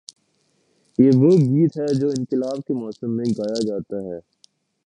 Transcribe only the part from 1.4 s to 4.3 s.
گیت ہے جو انقلاب کے موسم میں گایا جاتا ہے۔